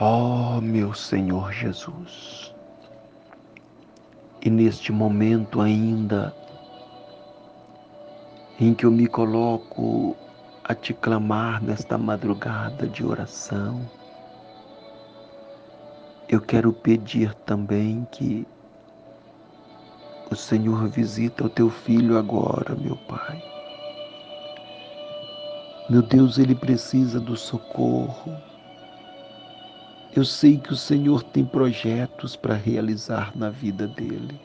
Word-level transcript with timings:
Ó 0.00 0.58
oh, 0.58 0.60
meu 0.60 0.94
Senhor 0.94 1.52
Jesus, 1.52 2.54
e 4.40 4.48
neste 4.48 4.92
momento 4.92 5.60
ainda 5.60 6.32
em 8.60 8.74
que 8.74 8.86
eu 8.86 8.92
me 8.92 9.08
coloco 9.08 10.16
a 10.62 10.72
te 10.72 10.94
clamar 10.94 11.60
nesta 11.60 11.98
madrugada 11.98 12.86
de 12.86 13.04
oração, 13.04 13.90
eu 16.28 16.40
quero 16.40 16.72
pedir 16.72 17.34
também 17.34 18.06
que 18.12 18.46
o 20.30 20.36
Senhor 20.36 20.88
visita 20.88 21.44
o 21.44 21.50
teu 21.50 21.70
filho 21.70 22.16
agora, 22.16 22.76
meu 22.76 22.96
Pai. 23.08 23.42
Meu 25.90 26.02
Deus, 26.02 26.38
ele 26.38 26.54
precisa 26.54 27.18
do 27.18 27.36
socorro 27.36 28.47
eu 30.16 30.24
sei 30.24 30.56
que 30.56 30.72
o 30.72 30.76
Senhor 30.76 31.22
tem 31.22 31.44
projetos 31.44 32.34
para 32.34 32.54
realizar 32.54 33.36
na 33.36 33.50
vida 33.50 33.86
dele. 33.86 34.40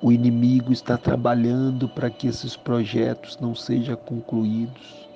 O 0.00 0.10
inimigo 0.10 0.72
está 0.72 0.96
trabalhando 0.96 1.88
para 1.88 2.08
que 2.08 2.28
esses 2.28 2.56
projetos 2.56 3.38
não 3.40 3.54
sejam 3.54 3.96
concluídos. 3.96 5.08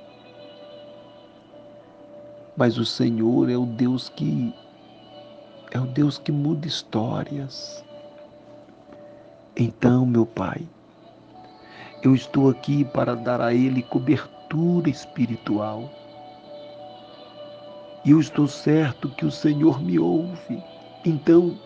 Mas 2.57 2.77
o 2.77 2.85
Senhor 2.85 3.49
é 3.49 3.57
o 3.57 3.65
Deus 3.65 4.09
que 4.11 4.53
é 5.71 5.81
o 5.81 5.87
Deus 5.87 6.19
que 6.19 6.31
muda 6.31 6.67
histórias. 6.67 7.83
Então, 9.57 10.05
meu 10.05 10.27
Pai, 10.27 10.69
eu 12.03 12.15
estou 12.15 12.51
aqui 12.51 12.85
para 12.85 13.15
dar 13.15 13.41
a 13.41 13.55
ele 13.55 13.83
cobertura 13.83 14.91
espiritual 14.91 15.91
e 18.05 18.11
eu 18.11 18.21
estou 18.21 18.49
certo 18.49 19.09
que 19.11 19.25
o 19.25 19.31
Senhor 19.31 19.81
me 19.81 19.99
ouve. 19.99 20.63
Então, 21.05 21.57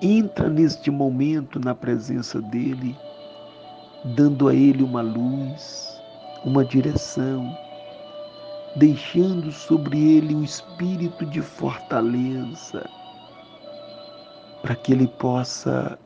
entra 0.00 0.48
neste 0.48 0.90
momento 0.90 1.60
na 1.60 1.74
presença 1.74 2.40
dEle, 2.40 2.96
dando 4.16 4.48
a 4.48 4.54
Ele 4.54 4.82
uma 4.82 5.02
luz, 5.02 6.00
uma 6.44 6.64
direção, 6.64 7.54
deixando 8.76 9.52
sobre 9.52 9.98
Ele 9.98 10.34
um 10.34 10.42
espírito 10.42 11.26
de 11.26 11.42
fortaleza, 11.42 12.88
para 14.62 14.74
que 14.74 14.92
Ele 14.92 15.06
possa 15.06 15.98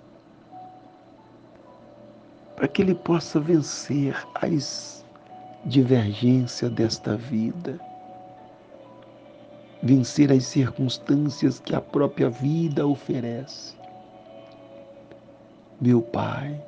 para 2.57 2.69
que 2.69 2.83
ele 2.83 2.95
possa 2.95 3.41
vencer 3.41 4.17
as 4.41 5.05
divergências 5.67 6.71
desta 6.71 7.17
vida 7.17 7.81
vencer 9.85 10.33
as 10.33 10.47
circunstâncias 10.47 11.61
que 11.61 11.75
a 11.75 11.81
própria 11.81 12.31
vida 12.31 12.87
oferece. 12.87 13.75
Meu 15.79 16.01
Pai, 16.01 16.59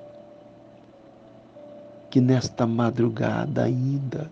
que 2.10 2.20
nesta 2.20 2.66
madrugada 2.66 3.64
ainda 3.64 4.30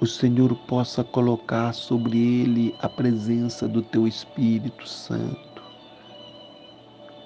o 0.00 0.06
Senhor 0.06 0.54
possa 0.68 1.02
colocar 1.02 1.72
sobre 1.74 2.16
ele 2.16 2.76
a 2.78 2.88
presença 2.88 3.66
do 3.66 3.82
teu 3.82 4.06
Espírito 4.06 4.88
Santo, 4.88 5.60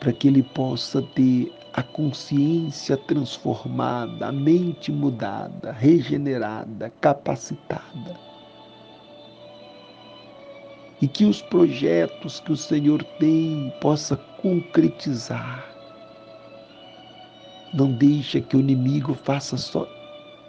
para 0.01 0.15
que 0.15 0.29
ele 0.29 0.43
possa 0.43 1.03
ter 1.03 1.53
a 1.75 1.83
consciência 1.83 2.97
transformada, 2.97 4.29
a 4.29 4.33
mente 4.33 4.91
mudada, 4.91 5.73
regenerada, 5.73 6.91
capacitada 7.03 8.32
e 11.03 11.09
que 11.09 11.25
os 11.25 11.43
projetos 11.43 12.41
que 12.41 12.53
o 12.53 12.57
Senhor 12.57 13.03
tem 13.19 13.73
possa 13.81 14.17
concretizar. 14.17 15.67
Não 17.75 17.93
deixe 17.93 18.41
que 18.41 18.57
o 18.57 18.61
inimigo 18.61 19.13
faça 19.13 19.57
só 19.57 19.87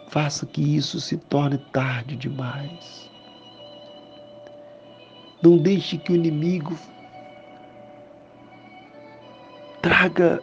faça 0.08 0.46
que 0.46 0.62
isso 0.62 1.00
se 1.00 1.16
torne 1.16 1.58
tarde 1.72 2.14
demais. 2.14 3.10
Não 5.42 5.58
deixe 5.58 5.98
que 5.98 6.12
o 6.12 6.14
inimigo 6.14 6.78
traga 9.82 10.40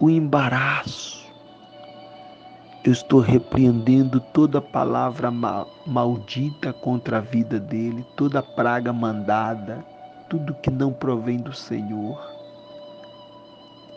o 0.00 0.08
embaraço, 0.08 1.21
eu 2.84 2.90
estou 2.90 3.20
repreendendo 3.20 4.18
toda 4.18 4.60
palavra 4.60 5.30
mal, 5.30 5.70
maldita 5.86 6.72
contra 6.72 7.18
a 7.18 7.20
vida 7.20 7.60
dele, 7.60 8.04
toda 8.16 8.42
praga 8.42 8.92
mandada, 8.92 9.84
tudo 10.28 10.54
que 10.54 10.68
não 10.68 10.92
provém 10.92 11.38
do 11.38 11.52
Senhor. 11.52 12.20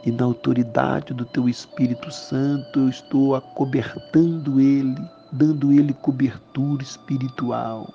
E 0.06 0.12
na 0.12 0.25
autoridade 0.25 1.16
do 1.16 1.25
teu 1.25 1.50
Espírito 1.50 2.12
Santo, 2.12 2.81
eu 2.81 2.90
estou 2.90 3.35
acobertando 3.35 4.59
ele, 4.59 5.01
dando 5.31 5.72
ele 5.72 5.91
cobertura 5.91 6.84
espiritual 6.84 7.91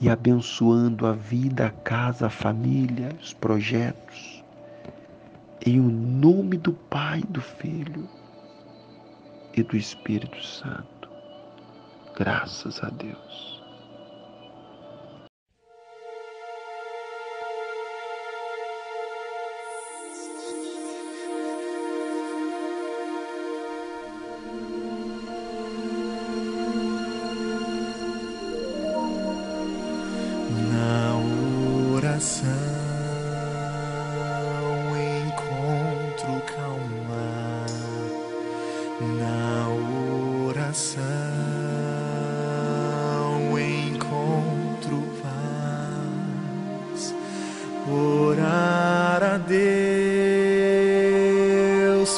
e 0.00 0.08
abençoando 0.08 1.06
a 1.06 1.12
vida, 1.12 1.66
a 1.66 1.70
casa, 1.70 2.26
a 2.26 2.30
família, 2.30 3.10
os 3.20 3.32
projetos 3.32 4.37
em 5.68 5.80
o 5.80 5.90
nome 5.90 6.56
do 6.56 6.72
Pai, 6.72 7.22
do 7.28 7.42
Filho 7.42 8.08
e 9.54 9.62
do 9.62 9.76
Espírito 9.76 10.42
Santo. 10.42 11.10
Graças 12.16 12.82
a 12.82 12.88
Deus. 12.88 13.58
Na 30.72 31.14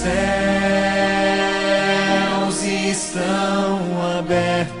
céus 0.00 0.08
estão 2.64 3.78
abertos 4.18 4.80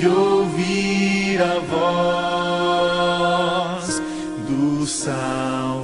e 0.00 0.06
ouvir 0.06 1.40
a 1.40 1.60
voz 3.80 4.02
do 4.48 4.84
Salvador. 4.86 5.77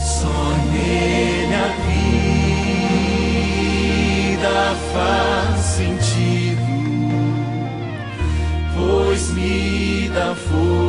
Só 0.00 0.54
nele 0.72 1.54
a 1.54 1.68
vida 4.38 4.76
faz 4.92 5.60
sentido, 5.60 6.62
pois 8.76 9.30
me 9.30 10.08
dá 10.14 10.34
força. 10.34 10.87